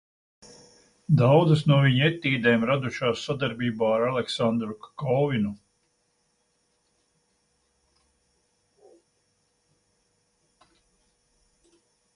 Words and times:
Daudzas 1.19 1.59
no 1.71 1.75
viņa 1.83 2.07
etīdēm 2.11 2.63
radušās 2.69 3.25
sadarbībā 3.25 3.91
ar 3.97 4.07
Aleksandru 4.07 4.79
Kakovinu. 4.87 5.53